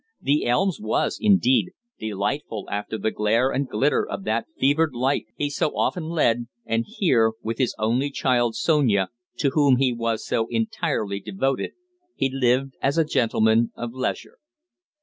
[0.19, 5.47] The Elms was, indeed, delightful after the glare and glitter of that fevered life he
[5.47, 10.47] so often led, and here, with his only child, Sonia, to whom he was so
[10.49, 11.73] entirely devoted,
[12.15, 14.39] he lived as a gentleman of leisure.